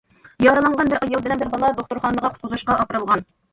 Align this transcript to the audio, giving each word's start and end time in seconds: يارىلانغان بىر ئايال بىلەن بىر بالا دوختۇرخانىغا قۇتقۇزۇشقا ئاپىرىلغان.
يارىلانغان 0.45 0.89
بىر 0.93 1.01
ئايال 1.09 1.23
بىلەن 1.27 1.43
بىر 1.45 1.53
بالا 1.53 1.71
دوختۇرخانىغا 1.77 2.35
قۇتقۇزۇشقا 2.35 2.81
ئاپىرىلغان. 2.81 3.27